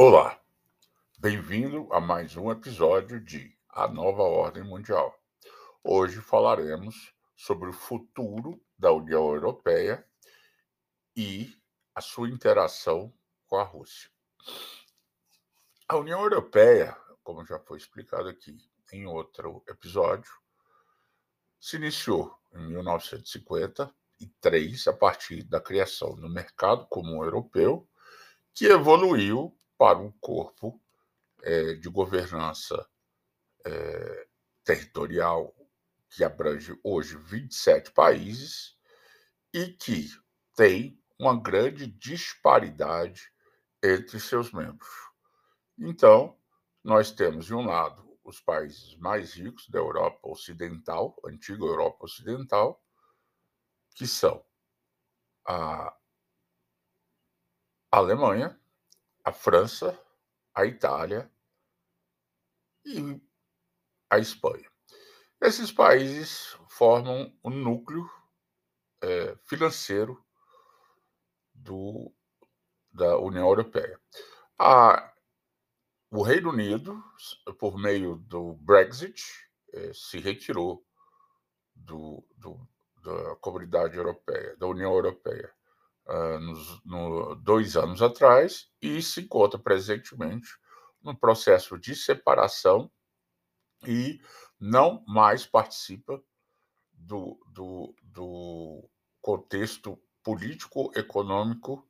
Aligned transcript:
Olá, 0.00 0.40
bem-vindo 1.18 1.92
a 1.92 2.00
mais 2.00 2.36
um 2.36 2.52
episódio 2.52 3.20
de 3.20 3.52
A 3.68 3.88
Nova 3.88 4.22
Ordem 4.22 4.62
Mundial. 4.62 5.12
Hoje 5.82 6.20
falaremos 6.20 7.12
sobre 7.34 7.68
o 7.68 7.72
futuro 7.72 8.64
da 8.78 8.92
União 8.92 9.34
Europeia 9.34 10.06
e 11.16 11.52
a 11.96 12.00
sua 12.00 12.28
interação 12.28 13.12
com 13.48 13.56
a 13.56 13.64
Rússia. 13.64 14.08
A 15.88 15.96
União 15.96 16.22
Europeia, 16.22 16.96
como 17.24 17.44
já 17.44 17.58
foi 17.58 17.78
explicado 17.78 18.28
aqui 18.28 18.56
em 18.92 19.04
outro 19.04 19.64
episódio, 19.66 20.30
se 21.58 21.74
iniciou 21.74 22.38
em 22.54 22.68
1953 22.68 24.86
a 24.86 24.92
partir 24.92 25.42
da 25.42 25.60
criação 25.60 26.14
do 26.14 26.28
mercado 26.28 26.86
comum 26.86 27.24
europeu, 27.24 27.84
que 28.54 28.66
evoluiu 28.66 29.57
para 29.78 29.98
um 29.98 30.10
corpo 30.20 30.82
é, 31.42 31.74
de 31.74 31.88
governança 31.88 32.86
é, 33.64 34.28
territorial 34.64 35.54
que 36.10 36.24
abrange 36.24 36.78
hoje 36.82 37.16
27 37.16 37.92
países 37.92 38.76
e 39.54 39.68
que 39.68 40.08
tem 40.56 41.00
uma 41.18 41.40
grande 41.40 41.86
disparidade 41.86 43.32
entre 43.82 44.18
seus 44.18 44.52
membros. 44.52 44.88
Então, 45.78 46.36
nós 46.82 47.12
temos, 47.12 47.46
de 47.46 47.54
um 47.54 47.64
lado, 47.64 48.18
os 48.24 48.40
países 48.40 48.96
mais 48.96 49.34
ricos 49.34 49.68
da 49.68 49.78
Europa 49.78 50.28
Ocidental, 50.28 51.16
antiga 51.24 51.64
Europa 51.64 52.04
Ocidental, 52.04 52.82
que 53.94 54.06
são 54.06 54.44
a 55.46 55.96
Alemanha, 57.90 58.60
a 59.28 59.32
França, 59.32 59.98
a 60.54 60.64
Itália 60.64 61.30
e 62.82 63.20
a 64.08 64.18
Espanha. 64.18 64.70
Esses 65.38 65.70
países 65.70 66.56
formam 66.66 67.36
o 67.42 67.50
núcleo 67.50 68.08
é, 69.02 69.36
financeiro 69.44 70.24
do, 71.52 72.10
da 72.90 73.18
União 73.18 73.46
Europeia. 73.46 74.00
A, 74.58 75.12
o 76.10 76.22
Reino 76.22 76.48
Unido, 76.48 77.04
por 77.58 77.76
meio 77.76 78.16
do 78.16 78.54
Brexit, 78.54 79.22
é, 79.74 79.92
se 79.92 80.18
retirou 80.18 80.82
do, 81.74 82.26
do, 82.34 82.66
da 83.02 83.36
comunidade 83.36 83.98
europeia, 83.98 84.56
da 84.56 84.66
União 84.66 84.90
Europeia 84.90 85.54
uh, 86.08 86.38
nos, 86.38 86.84
no, 86.84 87.34
dois 87.36 87.76
anos 87.76 88.02
atrás 88.02 88.68
e 88.80 89.00
se 89.02 89.22
encontra 89.22 89.58
presentemente 89.58 90.48
no 91.02 91.16
processo 91.16 91.78
de 91.78 91.94
separação 91.94 92.90
e 93.86 94.20
não 94.58 95.04
mais 95.06 95.46
participa 95.46 96.20
do, 96.92 97.38
do, 97.46 97.94
do 98.02 98.90
contexto 99.20 100.00
político-econômico 100.22 101.86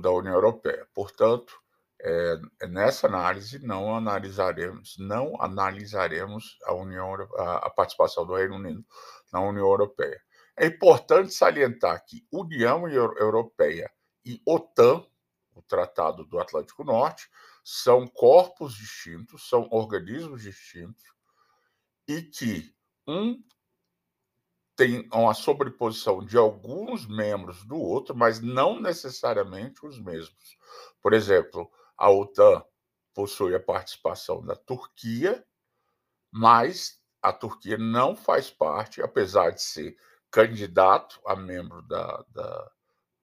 da 0.00 0.10
União 0.10 0.34
Europeia. 0.34 0.86
Portanto, 0.94 1.54
é, 2.00 2.66
nessa 2.66 3.06
análise 3.06 3.64
não 3.64 3.96
analisaremos 3.96 4.96
não 4.98 5.40
analisaremos 5.40 6.58
a 6.64 6.74
União 6.74 7.14
a, 7.36 7.66
a 7.66 7.70
participação 7.70 8.26
do 8.26 8.34
Reino 8.34 8.56
Unido 8.56 8.84
na 9.32 9.40
União 9.40 9.66
Europeia. 9.66 10.20
É 10.56 10.66
importante 10.66 11.34
salientar 11.34 12.04
que 12.04 12.26
União 12.30 12.88
Europeia 12.88 13.90
e 14.24 14.40
OTAN, 14.46 15.04
o 15.52 15.62
Tratado 15.62 16.24
do 16.24 16.38
Atlântico 16.38 16.84
Norte, 16.84 17.28
são 17.62 18.06
corpos 18.06 18.74
distintos, 18.74 19.48
são 19.48 19.68
organismos 19.70 20.42
distintos 20.42 21.02
e 22.06 22.22
que 22.22 22.74
um 23.06 23.42
tem 24.76 25.08
uma 25.12 25.34
sobreposição 25.34 26.24
de 26.24 26.36
alguns 26.36 27.06
membros 27.06 27.64
do 27.64 27.76
outro, 27.76 28.14
mas 28.14 28.40
não 28.40 28.80
necessariamente 28.80 29.86
os 29.86 30.00
mesmos. 30.00 30.58
Por 31.00 31.12
exemplo, 31.12 31.70
a 31.96 32.10
OTAN 32.10 32.64
possui 33.14 33.54
a 33.54 33.60
participação 33.60 34.44
da 34.44 34.56
Turquia, 34.56 35.46
mas 36.32 37.00
a 37.22 37.32
Turquia 37.32 37.78
não 37.78 38.16
faz 38.16 38.50
parte, 38.50 39.00
apesar 39.00 39.50
de 39.50 39.62
ser 39.62 39.96
candidato 40.34 41.20
a 41.24 41.36
membro 41.36 41.80
da, 41.82 42.24
da 42.30 42.72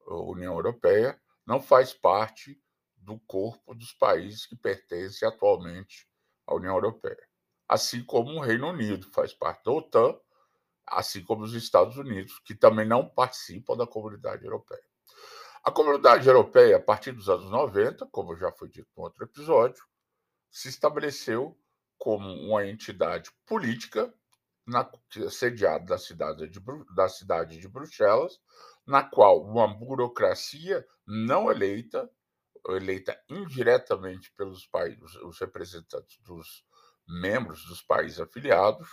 União 0.08 0.54
Europeia, 0.54 1.22
não 1.46 1.62
faz 1.62 1.94
parte 1.94 2.58
do 2.96 3.20
corpo 3.28 3.76
dos 3.76 3.92
países 3.92 4.46
que 4.46 4.56
pertencem 4.56 5.28
atualmente 5.28 6.08
à 6.48 6.56
União 6.56 6.74
Europeia. 6.74 7.28
Assim 7.68 8.02
como 8.02 8.32
o 8.32 8.40
Reino 8.40 8.70
Unido 8.70 9.12
faz 9.12 9.34
parte 9.34 9.66
da 9.66 9.74
OTAN, 9.74 10.18
assim 10.88 11.22
como 11.22 11.44
os 11.44 11.54
Estados 11.54 11.98
Unidos, 11.98 12.40
que 12.46 12.56
também 12.56 12.88
não 12.88 13.10
participam 13.10 13.76
da 13.76 13.86
comunidade 13.86 14.46
europeia. 14.46 14.84
A 15.66 15.70
comunidade 15.70 16.26
europeia, 16.26 16.78
a 16.78 16.82
partir 16.82 17.12
dos 17.12 17.28
anos 17.28 17.52
90, 17.52 18.08
como 18.08 18.38
já 18.38 18.54
foi 18.54 18.70
dito 18.70 18.88
no 18.96 19.04
outro 19.04 19.26
episódio, 19.26 19.84
se 20.50 20.70
estabeleceu 20.70 21.60
como 21.98 22.34
uma 22.36 22.66
entidade 22.66 23.30
política 23.46 24.14
na, 24.66 24.90
sediado 25.30 25.86
da 25.86 25.98
cidade, 25.98 26.48
de, 26.48 26.60
da 26.96 27.10
cidade 27.10 27.58
de 27.58 27.68
Bruxelas, 27.68 28.40
na 28.86 29.04
qual 29.04 29.44
uma 29.44 29.68
burocracia 29.68 30.86
não 31.06 31.52
eleita, 31.52 32.10
eleita 32.70 33.20
indiretamente 33.30 34.32
pelos 34.36 34.66
países, 34.68 35.16
os 35.16 35.40
representantes 35.40 36.18
dos 36.20 36.64
membros 37.08 37.66
dos 37.66 37.82
países 37.82 38.20
afiliados, 38.20 38.88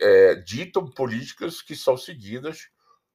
é, 0.00 0.34
ditam 0.36 0.90
políticas 0.90 1.62
que 1.62 1.74
são 1.74 1.96
seguidas 1.96 2.68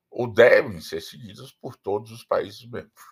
ou 0.09 0.31
devem 0.31 0.79
ser 0.79 1.01
seguidas 1.01 1.51
por 1.51 1.75
todos 1.75 2.11
os 2.11 2.23
países 2.23 2.65
membros. 2.65 3.03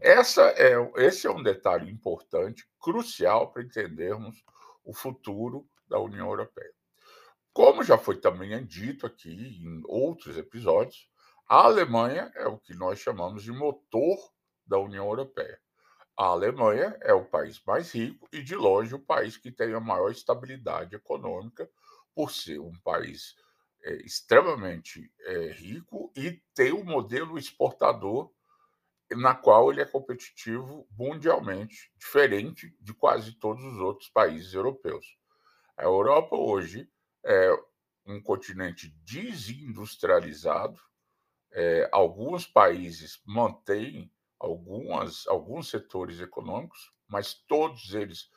Essa 0.00 0.42
é, 0.50 0.74
esse 0.96 1.26
é 1.26 1.30
um 1.30 1.42
detalhe 1.42 1.90
importante, 1.90 2.68
crucial 2.78 3.50
para 3.52 3.62
entendermos 3.62 4.44
o 4.84 4.94
futuro 4.94 5.68
da 5.88 5.98
União 5.98 6.28
Europeia. 6.28 6.72
Como 7.58 7.82
já 7.82 7.98
foi 7.98 8.16
também 8.16 8.64
dito 8.64 9.04
aqui 9.04 9.58
em 9.60 9.82
outros 9.86 10.38
episódios, 10.38 11.10
a 11.44 11.64
Alemanha 11.64 12.30
é 12.36 12.46
o 12.46 12.56
que 12.56 12.72
nós 12.72 13.00
chamamos 13.00 13.42
de 13.42 13.50
motor 13.50 14.16
da 14.64 14.78
União 14.78 15.04
Europeia. 15.04 15.60
A 16.16 16.26
Alemanha 16.26 16.96
é 17.02 17.12
o 17.12 17.24
país 17.24 17.60
mais 17.66 17.90
rico 17.90 18.28
e, 18.32 18.44
de 18.44 18.54
longe, 18.54 18.94
o 18.94 19.04
país 19.04 19.36
que 19.36 19.50
tem 19.50 19.74
a 19.74 19.80
maior 19.80 20.12
estabilidade 20.12 20.94
econômica, 20.94 21.68
por 22.14 22.30
ser 22.30 22.60
um 22.60 22.78
país 22.78 23.34
é, 23.82 23.96
extremamente 24.06 25.12
é, 25.22 25.50
rico 25.50 26.12
e 26.16 26.40
ter 26.54 26.72
um 26.72 26.84
modelo 26.84 27.36
exportador 27.36 28.30
na 29.10 29.34
qual 29.34 29.72
ele 29.72 29.80
é 29.80 29.84
competitivo 29.84 30.86
mundialmente, 30.96 31.92
diferente 31.96 32.72
de 32.80 32.94
quase 32.94 33.32
todos 33.32 33.64
os 33.64 33.80
outros 33.80 34.08
países 34.10 34.54
europeus. 34.54 35.18
A 35.76 35.82
Europa 35.82 36.36
hoje 36.36 36.88
é 37.24 37.50
um 38.06 38.20
continente 38.20 38.88
desindustrializado. 39.04 40.80
É, 41.52 41.88
alguns 41.92 42.46
países 42.46 43.20
mantêm 43.24 44.10
algumas, 44.38 45.26
alguns 45.26 45.70
setores 45.70 46.20
econômicos, 46.20 46.92
mas 47.06 47.34
todos 47.34 47.94
eles 47.94 48.30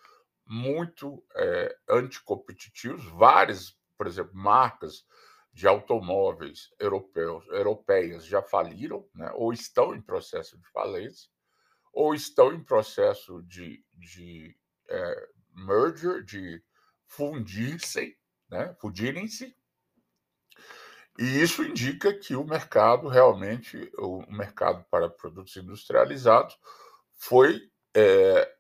muito 0.46 1.24
é, 1.36 1.78
anticompetitivos. 1.90 3.06
Várias, 3.06 3.78
por 3.98 4.08
exemplo, 4.08 4.34
marcas 4.34 5.06
de 5.54 5.68
automóveis 5.68 6.70
europeus, 6.80 7.46
europeias 7.50 8.26
já 8.26 8.42
faliram, 8.42 9.08
né, 9.14 9.32
ou 9.36 9.52
estão 9.52 9.94
em 9.94 10.02
processo 10.02 10.58
de 10.58 10.68
falência, 10.70 11.30
ou 11.94 12.16
estão 12.16 12.54
em 12.54 12.64
processo 12.64 13.42
de, 13.44 13.84
de 13.94 14.58
é, 14.90 15.30
merger, 15.54 16.24
de 16.24 16.64
fundir-se 17.06 18.18
né, 18.52 18.76
fundirem-se, 18.80 19.56
e 21.18 21.42
isso 21.42 21.64
indica 21.64 22.14
que 22.14 22.36
o 22.36 22.44
mercado 22.44 23.08
realmente, 23.08 23.92
o 23.98 24.26
mercado 24.32 24.86
para 24.90 25.10
produtos 25.10 25.56
industrializados, 25.56 26.58
foi 27.14 27.70
é, 27.96 28.56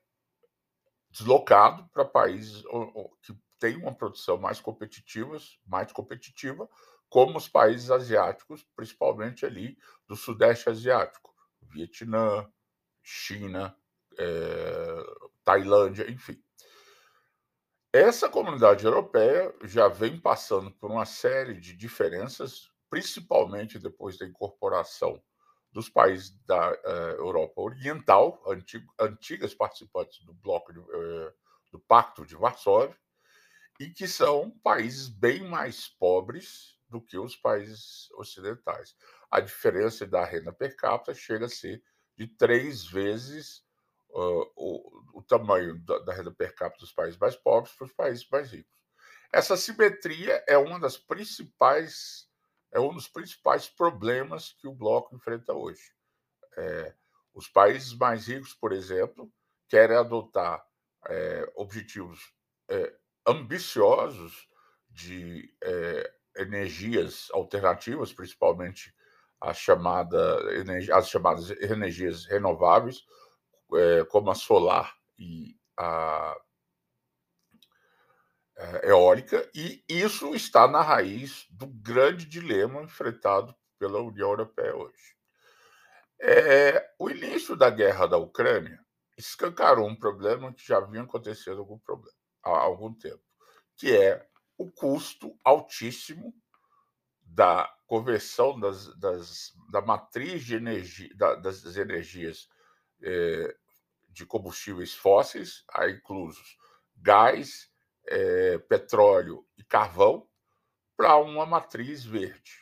deslocado 1.10 1.88
para 1.90 2.06
países 2.06 2.64
que 3.24 3.36
têm 3.58 3.78
uma 3.78 3.94
produção 3.94 4.38
mais 4.38 4.60
competitiva, 4.60 5.38
mais 5.66 5.92
competitiva, 5.92 6.70
como 7.10 7.38
os 7.38 7.48
países 7.48 7.92
asiáticos, 7.92 8.66
principalmente 8.76 9.46
ali 9.46 9.78
do 10.08 10.16
Sudeste 10.16 10.70
Asiático, 10.70 11.34
Vietnã, 11.62 12.50
China, 13.02 13.76
é, 14.18 14.96
Tailândia, 15.44 16.10
enfim. 16.10 16.42
Essa 17.94 18.30
comunidade 18.30 18.86
europeia 18.86 19.54
já 19.66 19.90
vem 19.90 20.18
passando 20.18 20.72
por 20.72 20.90
uma 20.90 21.06
série 21.06 21.60
de 21.60 21.76
diferenças, 21.76 22.72
principalmente 22.90 23.78
depois 23.78 24.18
da 24.18 24.26
incorporação 24.26 25.22
dos 25.74 25.90
países 25.90 26.32
da 26.46 26.72
uh, 26.72 27.18
Europa 27.18 27.60
Oriental, 27.60 28.42
antigo, 28.48 28.94
antigas 28.98 29.54
participantes 29.54 30.24
do 30.24 30.34
bloco 30.34 30.72
de, 30.72 30.80
uh, 30.80 31.34
do 31.70 31.80
Pacto 31.82 32.26
de 32.26 32.34
Varsóvia, 32.36 32.98
e 33.78 33.90
que 33.90 34.08
são 34.08 34.52
países 34.64 35.10
bem 35.10 35.44
mais 35.44 35.90
pobres 35.90 36.80
do 36.88 37.02
que 37.02 37.18
os 37.18 37.36
países 37.36 38.10
ocidentais. 38.12 38.96
A 39.30 39.42
diferença 39.42 40.08
da 40.08 40.24
renda 40.24 40.54
per 40.54 40.78
capita 40.78 41.14
chega 41.14 41.46
a 41.46 41.50
ser 41.50 41.84
de 42.16 42.26
três 42.26 42.86
vezes 42.86 43.66
uh, 44.14 44.52
o, 44.56 45.20
o, 45.20 45.24
tamanho 45.24 45.78
da, 45.86 46.00
da, 46.00 46.14
renda 46.14 46.32
per 46.32 46.54
capita 46.56 46.82
dos 46.82 46.92
países 46.92 47.20
mais 47.20 47.36
pobres 47.36 47.74
para 47.74 47.86
os 47.86 47.94
países 47.94 48.28
mais 48.30 48.52
ricos. 48.52 48.72
Essa 49.34 49.56
simetria 49.56 50.44
é 50.48 50.58
uma 50.58 50.80
das 50.80 50.98
principais 50.98 52.30
é 52.72 52.80
um 52.80 52.94
dos 52.94 53.08
principais 53.08 53.68
problemas 53.68 54.54
que 54.54 54.68
o 54.68 54.74
bloco 54.74 55.14
enfrenta 55.14 55.54
hoje. 55.54 55.92
É, 56.58 56.94
os 57.34 57.48
países 57.48 57.94
mais 57.94 58.28
ricos, 58.28 58.54
por 58.54 58.72
exemplo, 58.72 59.32
querem 59.68 59.98
adotar 59.98 60.66
é, 61.08 61.52
objetivos 61.56 62.34
é, 62.70 62.94
ambiciosos 63.28 64.48
de 64.90 65.54
é, 65.64 66.14
energias 66.38 67.30
alternativas, 67.34 68.14
principalmente 68.14 68.94
as, 69.40 69.58
chamada, 69.58 70.40
as 70.94 71.10
chamadas 71.10 71.50
energias 71.50 72.26
renováveis, 72.26 73.06
é, 73.74 74.06
como 74.06 74.32
a 74.32 74.36
solar 74.36 74.96
e 75.18 75.56
a 75.78 76.36
é, 78.58 78.90
eólica, 78.90 79.50
e 79.56 79.84
isso 79.88 80.36
está 80.36 80.68
na 80.68 80.82
raiz 80.82 81.48
do 81.50 81.68
grande 81.68 82.26
dilema 82.26 82.84
enfrentado 82.84 83.56
pela 83.80 84.00
União 84.00 84.30
Europeia 84.30 84.76
hoje. 84.76 85.16
É, 86.20 86.94
o 87.00 87.10
início 87.10 87.56
da 87.56 87.70
guerra 87.70 88.06
da 88.06 88.18
Ucrânia 88.18 88.80
escancarou 89.18 89.88
um 89.88 89.96
problema 89.96 90.54
que 90.54 90.66
já 90.66 90.80
vinha 90.80 91.04
acontecendo 91.04 91.60
algum 91.60 91.80
problema, 91.80 92.16
há 92.44 92.50
algum 92.50 92.94
tempo, 92.94 93.24
que 93.76 93.96
é 93.96 94.28
o 94.58 94.72
custo 94.72 95.36
altíssimo 95.44 96.32
da 97.24 97.74
conversão 97.88 98.60
das, 98.60 98.96
das, 99.00 99.54
da 99.72 99.82
matriz 99.82 100.44
de 100.44 100.56
energia, 100.56 101.10
da, 101.16 101.36
das 101.36 101.76
energias 101.76 102.48
é, 103.02 103.56
de 104.10 104.26
combustíveis 104.26 104.94
fósseis, 104.94 105.64
a 105.74 105.90
inclusos 105.90 106.58
gás, 106.96 107.70
é, 108.08 108.58
petróleo 108.58 109.46
e 109.58 109.64
carvão 109.64 110.28
para 110.96 111.18
uma 111.18 111.46
matriz 111.46 112.04
verde. 112.04 112.60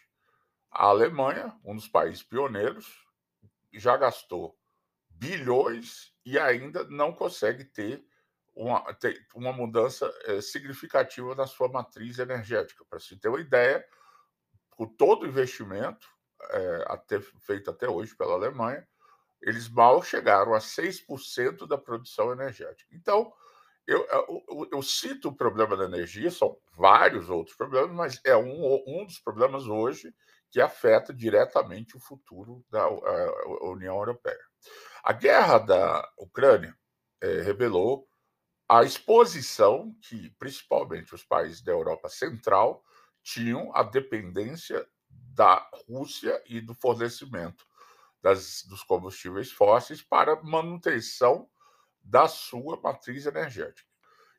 A 0.71 0.85
Alemanha, 0.85 1.57
um 1.63 1.75
dos 1.75 1.87
países 1.87 2.23
pioneiros, 2.23 3.05
já 3.73 3.97
gastou 3.97 4.57
bilhões 5.09 6.13
e 6.25 6.37
ainda 6.37 6.83
não 6.85 7.13
consegue 7.13 7.65
ter 7.65 8.05
uma, 8.55 8.93
ter 8.93 9.25
uma 9.35 9.51
mudança 9.51 10.11
é, 10.25 10.41
significativa 10.41 11.35
na 11.35 11.47
sua 11.47 11.67
matriz 11.67 12.19
energética. 12.19 12.85
Para 12.85 12.99
se 12.99 13.17
ter 13.17 13.29
uma 13.29 13.41
ideia, 13.41 13.85
com 14.69 14.85
todo 14.85 15.23
o 15.23 15.27
investimento 15.27 16.07
é, 16.51 16.85
até, 16.87 17.19
feito 17.19 17.69
até 17.69 17.89
hoje 17.89 18.15
pela 18.15 18.33
Alemanha, 18.33 18.87
eles 19.41 19.69
mal 19.69 20.01
chegaram 20.03 20.53
a 20.53 20.59
6% 20.59 21.67
da 21.67 21.77
produção 21.77 22.31
energética. 22.31 22.93
Então, 22.93 23.31
eu, 23.87 24.05
eu, 24.07 24.69
eu, 24.73 24.81
cito 24.83 25.29
o 25.29 25.35
problema 25.35 25.75
da 25.75 25.85
energia, 25.85 26.29
são 26.29 26.55
vários 26.77 27.29
outros 27.29 27.55
problemas, 27.55 27.91
mas 27.91 28.21
é 28.23 28.37
um, 28.37 28.83
um 28.85 29.05
dos 29.05 29.17
problemas 29.19 29.65
hoje 29.65 30.13
que 30.51 30.61
afeta 30.61 31.13
diretamente 31.13 31.95
o 31.95 31.99
futuro 31.99 32.63
da 32.69 32.83
a, 32.83 33.69
União 33.71 33.95
Europeia. 33.95 34.43
A 35.03 35.13
guerra 35.13 35.57
da 35.57 36.11
Ucrânia 36.17 36.75
é, 37.21 37.41
revelou 37.41 38.07
a 38.67 38.83
exposição 38.83 39.95
que, 40.07 40.29
principalmente, 40.37 41.15
os 41.15 41.23
países 41.23 41.61
da 41.61 41.71
Europa 41.71 42.09
Central 42.09 42.83
tinham 43.23 43.75
a 43.75 43.81
dependência 43.81 44.87
da 45.09 45.67
Rússia 45.87 46.41
e 46.45 46.61
do 46.61 46.75
fornecimento 46.75 47.65
das, 48.21 48.63
dos 48.63 48.83
combustíveis 48.83 49.51
fósseis 49.51 50.01
para 50.01 50.41
manutenção 50.41 51.49
da 52.01 52.27
sua 52.27 52.79
matriz 52.81 53.25
energética. 53.25 53.87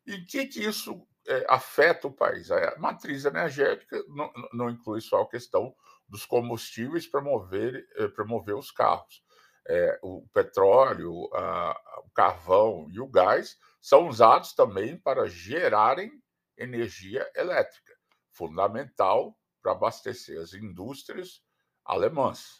E 0.06 0.14
o 0.14 0.26
que, 0.26 0.46
que 0.46 0.60
isso 0.60 1.06
é, 1.26 1.46
afeta 1.48 2.08
o 2.08 2.12
país? 2.12 2.50
A 2.50 2.78
matriz 2.78 3.24
energética 3.24 4.02
não, 4.08 4.32
não, 4.52 4.70
inclui 4.70 5.00
só 5.00 5.22
a 5.22 5.28
questão 5.28 5.74
dos 6.08 6.24
combustíveis 6.24 7.06
para 7.06 7.20
mover, 7.20 7.86
é, 7.96 8.08
para 8.08 8.24
mover 8.24 8.56
os 8.56 8.70
carros. 8.70 9.22
É, 9.68 10.00
o 10.02 10.26
petróleo, 10.32 11.28
a, 11.34 12.00
o 12.04 12.10
carvão 12.10 12.88
e 12.90 12.98
o 12.98 13.06
gás 13.06 13.56
são 13.80 14.08
usados 14.08 14.52
também 14.54 14.96
para 14.98 15.28
gerarem 15.28 16.10
energia 16.56 17.30
elétrica, 17.36 17.94
fundamental 18.30 19.38
para 19.62 19.72
abastecer 19.72 20.40
as 20.40 20.54
indústrias 20.54 21.42
alemãs. 21.84 22.59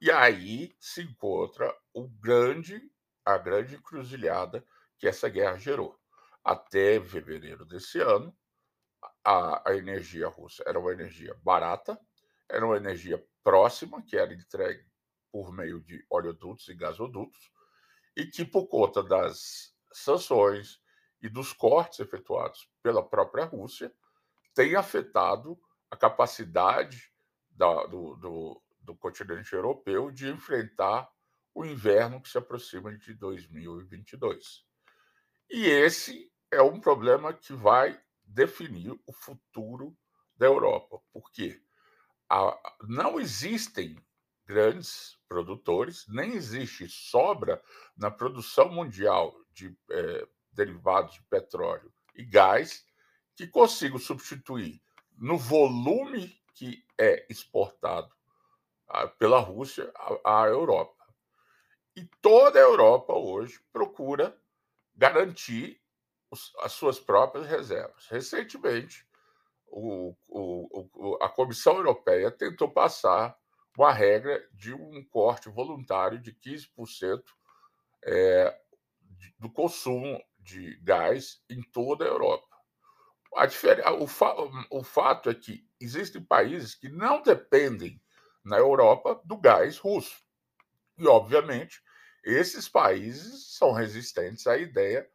E 0.00 0.10
aí 0.10 0.74
se 0.78 1.02
encontra 1.02 1.74
o 1.92 2.08
grande 2.08 2.80
a 3.24 3.36
grande 3.36 3.74
encruzilhada 3.74 4.64
que 4.98 5.06
essa 5.06 5.28
guerra 5.28 5.58
gerou. 5.58 5.98
Até 6.42 6.98
fevereiro 6.98 7.66
desse 7.66 8.00
ano, 8.00 8.34
a, 9.22 9.70
a 9.70 9.76
energia 9.76 10.28
russa 10.28 10.64
era 10.66 10.78
uma 10.78 10.92
energia 10.92 11.34
barata, 11.42 12.00
era 12.48 12.64
uma 12.64 12.78
energia 12.78 13.22
próxima, 13.44 14.02
que 14.02 14.16
era 14.16 14.32
entregue 14.32 14.82
por 15.30 15.52
meio 15.52 15.78
de 15.82 16.02
oleodutos 16.08 16.66
e 16.68 16.74
gasodutos, 16.74 17.52
e 18.16 18.24
que, 18.24 18.46
por 18.46 18.66
conta 18.66 19.02
das 19.02 19.74
sanções 19.92 20.80
e 21.20 21.28
dos 21.28 21.52
cortes 21.52 22.00
efetuados 22.00 22.66
pela 22.82 23.06
própria 23.06 23.44
Rússia, 23.44 23.92
tem 24.54 24.74
afetado 24.74 25.60
a 25.90 25.96
capacidade 25.96 27.12
da, 27.50 27.84
do, 27.84 28.16
do, 28.16 28.62
do 28.88 28.96
continente 28.96 29.52
europeu 29.52 30.10
de 30.10 30.28
enfrentar 30.28 31.10
o 31.54 31.62
inverno 31.62 32.22
que 32.22 32.28
se 32.28 32.38
aproxima 32.38 32.96
de 32.96 33.12
2022. 33.12 34.64
E 35.50 35.66
esse 35.66 36.32
é 36.50 36.62
um 36.62 36.80
problema 36.80 37.34
que 37.34 37.52
vai 37.52 38.00
definir 38.24 38.98
o 39.06 39.12
futuro 39.12 39.94
da 40.34 40.46
Europa, 40.46 41.00
porque 41.12 41.62
não 42.88 43.20
existem 43.20 44.02
grandes 44.46 45.18
produtores, 45.28 46.06
nem 46.08 46.32
existe 46.32 46.88
sobra 46.88 47.62
na 47.94 48.10
produção 48.10 48.70
mundial 48.70 49.36
de 49.52 49.76
é, 49.90 50.28
derivados 50.52 51.14
de 51.14 51.22
petróleo 51.24 51.92
e 52.14 52.24
gás 52.24 52.86
que 53.36 53.46
consigam 53.46 53.98
substituir 53.98 54.82
no 55.18 55.36
volume 55.36 56.40
que 56.54 56.82
é 56.98 57.26
exportado 57.28 58.17
pela 59.18 59.38
Rússia 59.38 59.92
à 60.24 60.46
Europa. 60.46 61.04
E 61.96 62.04
toda 62.22 62.58
a 62.58 62.62
Europa 62.62 63.12
hoje 63.12 63.60
procura 63.72 64.36
garantir 64.94 65.80
as 66.60 66.72
suas 66.72 66.98
próprias 66.98 67.46
reservas. 67.46 68.06
Recentemente, 68.06 69.06
o, 69.66 70.14
o, 70.26 70.88
o, 70.94 71.18
a 71.22 71.28
Comissão 71.28 71.76
Europeia 71.76 72.30
tentou 72.30 72.70
passar 72.70 73.36
uma 73.76 73.92
regra 73.92 74.46
de 74.52 74.74
um 74.74 75.04
corte 75.08 75.48
voluntário 75.48 76.18
de 76.18 76.32
15% 76.32 77.22
é, 78.04 78.60
do 79.38 79.50
consumo 79.50 80.22
de 80.38 80.76
gás 80.82 81.42
em 81.48 81.62
toda 81.62 82.04
a 82.04 82.08
Europa. 82.08 82.46
A 83.34 83.92
o, 83.92 84.06
fa 84.06 84.34
o 84.70 84.82
fato 84.82 85.28
é 85.28 85.34
que 85.34 85.64
existem 85.80 86.22
países 86.22 86.74
que 86.74 86.88
não 86.88 87.22
dependem 87.22 88.00
na 88.48 88.56
Europa 88.56 89.20
do 89.24 89.36
gás 89.36 89.76
russo. 89.78 90.22
E, 90.96 91.06
obviamente, 91.06 91.82
esses 92.24 92.68
países 92.68 93.56
são 93.56 93.72
resistentes 93.72 94.46
à 94.46 94.56
ideia 94.56 95.08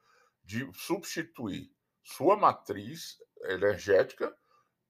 de 0.44 0.70
substituir 0.74 1.72
sua 2.04 2.38
matriz 2.38 3.18
energética 3.44 4.36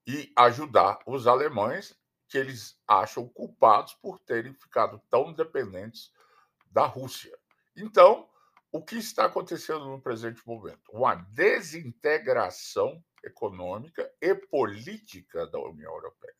e 0.05 0.31
ajudar 0.35 0.99
os 1.07 1.25
alemães 1.25 1.97
que 2.27 2.37
eles 2.37 2.77
acham 2.87 3.27
culpados 3.29 3.93
por 3.93 4.19
terem 4.19 4.53
ficado 4.53 5.01
tão 5.09 5.31
dependentes 5.31 6.11
da 6.71 6.85
Rússia. 6.85 7.37
Então, 7.75 8.27
o 8.71 8.83
que 8.83 8.95
está 8.95 9.25
acontecendo 9.25 9.85
no 9.85 10.01
presente 10.01 10.41
momento? 10.45 10.91
Uma 10.91 11.15
desintegração 11.15 13.03
econômica 13.23 14.11
e 14.19 14.33
política 14.33 15.45
da 15.47 15.59
União 15.59 15.93
Europeia. 15.93 16.35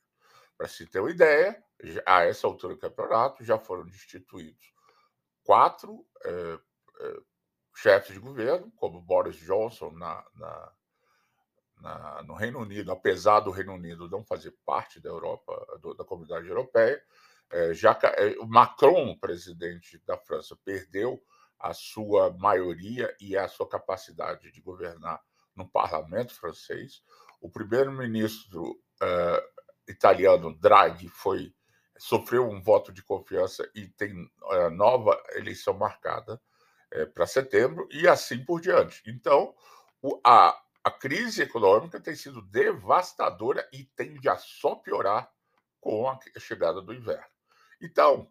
Para 0.58 0.68
se 0.68 0.86
ter 0.88 1.00
uma 1.00 1.12
ideia, 1.12 1.64
a 2.06 2.24
essa 2.24 2.48
altura 2.48 2.76
do 2.76 2.80
campeonato 2.80 3.44
já 3.44 3.58
foram 3.58 3.86
destituídos 3.86 4.74
quatro 5.44 6.06
é, 6.24 6.60
é, 7.02 7.20
chefes 7.76 8.14
de 8.14 8.20
governo, 8.20 8.72
como 8.76 9.02
Boris 9.02 9.36
Johnson 9.38 9.92
na, 9.92 10.26
na, 10.36 10.74
na, 11.82 12.24
no 12.24 12.34
Reino 12.36 12.60
Unido, 12.60 12.92
apesar 12.92 13.42
do 13.42 13.52
Reino 13.52 13.74
Unido 13.74 14.10
não 14.10 14.24
fazer 14.24 14.56
parte 14.66 15.00
da 15.00 15.10
Europa, 15.10 15.54
do, 15.82 15.94
da 15.94 16.06
comunidade 16.06 16.48
europeia, 16.48 17.02
É, 17.52 17.74
já 17.74 18.00
é, 18.18 18.36
o 18.40 18.48
Macron, 18.48 19.16
presidente 19.20 20.02
da 20.08 20.18
França, 20.18 20.58
perdeu 20.66 21.22
a 21.60 21.72
sua 21.74 22.32
maioria 22.40 23.16
e 23.20 23.38
a 23.38 23.48
sua 23.48 23.68
capacidade 23.68 24.52
de 24.52 24.62
governar 24.62 25.22
no 25.56 25.70
parlamento 25.70 26.34
francês. 26.34 27.04
O 27.40 27.50
primeiro-ministro 27.52 28.82
italiano, 29.88 30.58
Draghi, 30.60 31.08
foi 31.10 31.54
sofreu 31.98 32.50
um 32.50 32.62
voto 32.62 32.92
de 32.92 33.04
confiança 33.04 33.70
e 33.76 33.88
tem 33.88 34.14
uh, 34.24 34.70
nova 34.72 35.22
eleição 35.36 35.74
marcada 35.74 36.42
uh, 36.96 37.08
para 37.14 37.28
setembro, 37.28 37.88
e 37.92 38.08
assim 38.08 38.44
por 38.44 38.62
diante. 38.62 39.02
Então, 39.08 39.54
o, 40.02 40.20
a, 40.26 40.60
a 40.84 40.92
crise 40.92 41.42
econômica 41.42 42.00
tem 42.00 42.16
sido 42.16 42.42
devastadora 42.42 43.68
e 43.72 43.84
tende 43.84 44.28
a 44.28 44.38
só 44.38 44.76
piorar 44.76 45.32
com 45.80 46.10
a 46.10 46.20
chegada 46.40 46.82
do 46.82 46.94
inverno. 46.94 47.26
Então, 47.82 48.30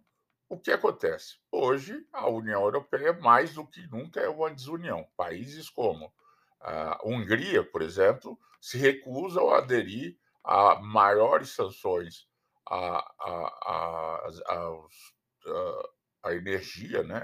o 0.49 0.59
que 0.59 0.71
acontece? 0.71 1.37
Hoje, 1.51 2.07
a 2.13 2.29
União 2.29 2.63
Europeia, 2.63 3.13
mais 3.13 3.55
do 3.55 3.67
que 3.67 3.87
nunca, 3.89 4.21
é 4.21 4.29
uma 4.29 4.51
desunião. 4.51 5.07
Países 5.17 5.71
como 5.71 6.13
a 6.61 7.01
Hungria, 7.05 7.65
por 7.65 7.83
exemplo, 7.83 8.39
se 8.61 8.79
recusam 8.79 9.51
a 9.51 9.59
aderir 9.59 10.17
a 10.45 10.77
maiores 10.77 11.51
sanções 11.51 12.29
à, 12.67 12.99
à, 13.21 14.31
à, 14.47 14.79
à 16.23 16.35
energia, 16.35 17.03
né, 17.03 17.23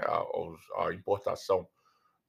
à 0.75 0.93
importação 0.93 1.67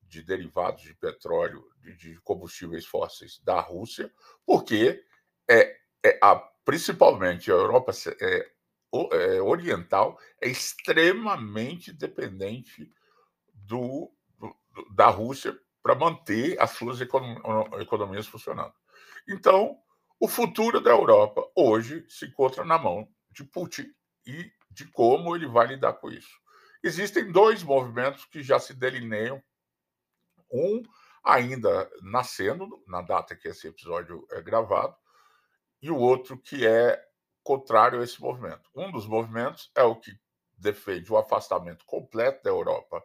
de 0.03 0.23
derivados 0.23 0.83
de 0.83 0.95
petróleo, 0.95 1.65
de, 1.79 1.97
de 1.97 2.21
combustíveis 2.23 2.85
fósseis 2.85 3.39
da 3.45 3.61
Rússia, 3.61 4.13
porque 4.45 5.05
é, 5.49 5.77
é 6.05 6.19
a, 6.21 6.37
principalmente 6.65 7.51
a 7.51 7.55
Europa 7.55 7.93
é, 8.21 8.51
é, 9.13 9.43
oriental 9.43 10.19
é 10.41 10.49
extremamente 10.49 11.93
dependente 11.93 12.93
do, 13.55 14.13
do 14.39 14.55
da 14.95 15.09
Rússia 15.09 15.57
para 15.83 15.95
manter 15.95 16.61
as 16.61 16.71
suas 16.71 17.01
economias 17.01 18.27
funcionando. 18.27 18.75
Então, 19.29 19.79
o 20.21 20.29
futuro 20.29 20.83
da 20.83 20.91
Europa 20.91 21.43
hoje 21.57 22.05
se 22.07 22.27
encontra 22.27 22.63
na 22.63 22.79
mão 22.79 23.09
de 23.31 23.43
Putin 23.43 23.91
e 24.27 24.53
de 24.71 24.85
como 24.93 25.35
ele 25.35 25.47
vai 25.47 25.67
lidar 25.67 25.95
com 25.95 26.11
isso. 26.11 26.39
Existem 26.83 27.33
dois 27.33 27.63
movimentos 27.63 28.27
que 28.27 28.43
já 28.43 28.59
se 28.59 28.75
delineiam 28.75 29.43
um 30.53 30.83
ainda 31.25 31.91
nascendo, 32.03 32.83
na 32.87 33.01
data 33.01 33.35
que 33.35 33.49
esse 33.49 33.67
episódio 33.67 34.27
é 34.31 34.43
gravado, 34.43 34.95
e 35.81 35.91
o 35.91 35.97
outro 35.97 36.39
que 36.39 36.67
é 36.67 37.03
contrário 37.43 38.01
a 38.01 38.05
esse 38.05 38.21
movimento. 38.21 38.69
Um 38.75 38.93
dos 38.93 39.07
movimentos 39.07 39.71
é 39.75 39.83
o 39.83 39.97
que 39.97 40.13
defende 40.57 41.11
o 41.11 41.17
afastamento 41.17 41.85
completo 41.87 42.43
da 42.45 42.51
Europa 42.51 43.03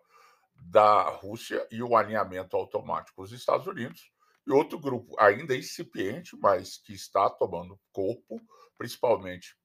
da 0.55 1.03
Rússia 1.09 1.65
e 1.71 1.81
o 1.81 1.95
alinhamento 1.95 2.57
automático 2.57 3.15
com 3.15 3.21
os 3.21 3.31
Estados 3.31 3.67
Unidos. 3.67 4.11
E 4.47 4.51
outro 4.51 4.79
grupo, 4.79 5.15
ainda 5.19 5.55
incipiente, 5.55 6.37
mas 6.37 6.77
que 6.77 6.93
está 6.93 7.29
tomando 7.29 7.79
corpo, 7.91 8.39
principalmente 8.77 9.57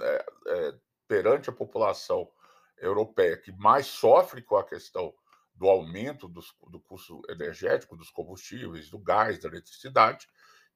é, 0.00 0.26
é, 0.46 0.78
perante 1.06 1.50
a 1.50 1.52
população 1.52 2.30
europeia, 2.78 3.36
que 3.36 3.52
mais 3.52 3.86
sofre 3.86 4.42
com 4.42 4.56
a 4.56 4.66
questão 4.66 5.14
do 5.54 5.68
aumento 5.68 6.28
dos, 6.28 6.54
do 6.68 6.80
custo 6.80 7.22
energético, 7.28 7.96
dos 7.96 8.10
combustíveis, 8.10 8.90
do 8.90 8.98
gás, 8.98 9.38
da 9.38 9.48
eletricidade, 9.48 10.26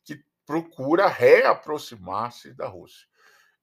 que 0.05 0.23
procura 0.47 1.09
reaproximar-se 1.09 2.55
da 2.55 2.69
Rússia. 2.69 3.07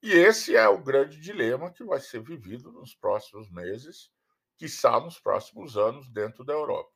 E 0.01 0.11
esse 0.11 0.55
é 0.55 0.67
o 0.67 0.83
grande 0.83 1.19
dilema 1.19 1.71
que 1.71 1.83
vai 1.83 1.99
ser 1.99 2.21
vivido 2.21 2.71
nos 2.71 2.93
próximos 2.93 3.49
meses, 3.49 4.11
quiçá 4.57 4.99
nos 4.99 5.19
próximos 5.19 5.77
anos 5.77 6.09
dentro 6.09 6.43
da 6.43 6.53
Europa. 6.53 6.91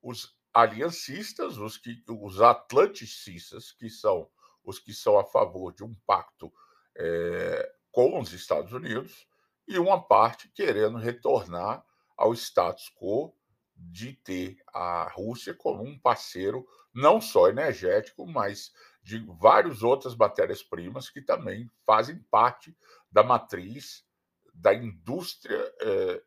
Os 0.00 0.37
aliancistas, 0.60 1.56
os, 1.56 1.76
que, 1.76 2.02
os 2.08 2.40
atlanticistas, 2.40 3.70
que 3.70 3.88
são 3.88 4.28
os 4.64 4.78
que 4.78 4.92
são 4.92 5.18
a 5.18 5.24
favor 5.24 5.72
de 5.72 5.82
um 5.82 5.94
pacto 6.06 6.52
é, 6.96 7.72
com 7.90 8.20
os 8.20 8.32
Estados 8.32 8.72
Unidos, 8.72 9.26
e 9.66 9.78
uma 9.78 10.02
parte 10.02 10.48
querendo 10.48 10.98
retornar 10.98 11.82
ao 12.16 12.34
status 12.34 12.90
quo 13.00 13.34
de 13.74 14.12
ter 14.14 14.58
a 14.74 15.08
Rússia 15.14 15.54
como 15.54 15.84
um 15.84 15.98
parceiro 15.98 16.66
não 16.92 17.20
só 17.20 17.48
energético, 17.48 18.26
mas 18.26 18.72
de 19.02 19.24
várias 19.40 19.82
outras 19.82 20.16
matérias-primas 20.16 21.08
que 21.08 21.22
também 21.22 21.70
fazem 21.86 22.18
parte 22.30 22.76
da 23.10 23.22
matriz 23.22 24.04
da 24.52 24.74
indústria 24.74 25.72
eh, 25.80 26.22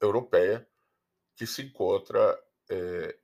europeia 0.00 0.66
que 1.36 1.46
se 1.46 1.62
encontra 1.62 2.40
eh, 2.70 3.18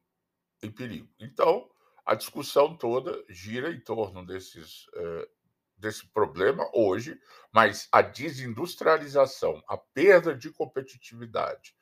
em 0.63 0.71
perigo. 0.71 1.09
Então, 1.19 1.69
a 2.05 2.15
discussão 2.15 2.77
toda 2.77 3.25
gira 3.29 3.71
em 3.71 3.81
torno 3.81 4.25
desses, 4.25 4.87
eh, 4.95 5.29
desse 5.77 6.07
problema 6.09 6.69
hoje, 6.75 7.21
mas 7.53 7.89
a 7.93 8.03
desindustrialização, 8.03 9.63
a 9.67 9.77
perda 9.77 10.35
de 10.35 10.51
competitividade, 10.51 11.75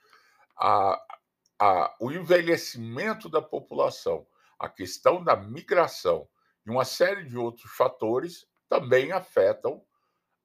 a, 0.56 1.00
a, 1.58 1.96
o 2.00 2.10
envelhecimento 2.10 3.28
da 3.28 3.42
população, 3.42 4.26
a 4.58 4.68
questão 4.68 5.22
da 5.22 5.36
migração 5.36 6.28
e 6.66 6.70
uma 6.70 6.84
série 6.84 7.24
de 7.24 7.36
outros 7.36 7.70
fatores 7.72 8.46
também 8.68 9.12
afetam 9.12 9.82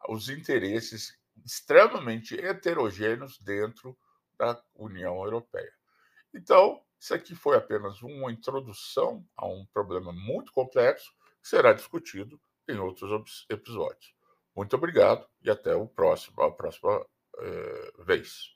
os 0.08 0.30
interesses 0.30 1.18
extremamente 1.44 2.40
heterogêneos 2.40 3.40
dentro 3.40 3.98
da 4.38 4.62
União 4.75 5.24
Europeia. 5.24 5.74
Então, 6.34 6.82
isso 7.03 7.13
aqui 7.13 7.36
foi 7.36 7.57
apenas 7.57 8.01
uma 8.01 8.31
introdução 8.31 9.27
a 9.36 9.45
um 9.45 9.65
problema 9.74 10.13
muito 10.13 10.53
complexo 10.53 11.12
que 11.41 11.50
será 11.50 11.74
discutido 11.74 12.39
em 12.65 12.79
outros 12.79 13.45
episódios. 13.50 14.15
Muito 14.55 14.74
obrigado 14.77 15.27
e 15.41 15.50
até 15.50 15.75
o 15.75 15.86
próximo, 15.86 16.41
a 16.41 16.50
próxima 16.50 17.05
eh, 17.39 17.91
vez. 18.05 18.50